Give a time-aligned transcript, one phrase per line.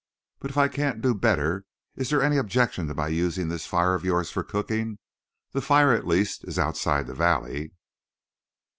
[0.39, 1.63] But if I can't do better
[1.95, 4.97] is there any objection to my using this fire of yours for cooking?
[5.51, 7.73] The fire, at least, is outside the valley."